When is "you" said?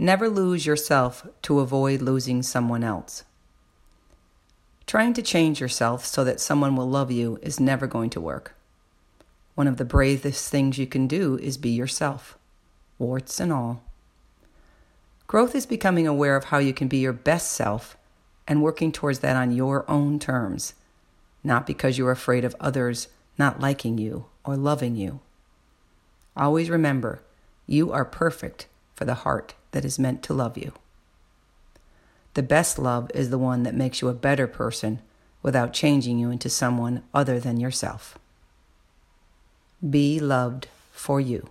7.10-7.40, 10.78-10.86, 16.58-16.72, 23.98-24.26, 24.94-25.18, 27.66-27.90, 30.58-30.72, 34.02-34.08, 36.18-36.32, 41.20-41.48